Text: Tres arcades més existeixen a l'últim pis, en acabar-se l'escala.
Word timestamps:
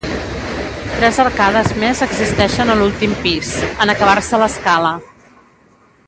Tres 0.93 1.19
arcades 1.23 1.69
més 1.83 2.01
existeixen 2.05 2.73
a 2.73 2.77
l'últim 2.81 3.13
pis, 3.27 3.53
en 3.85 3.93
acabar-se 3.95 4.43
l'escala. 4.45 4.95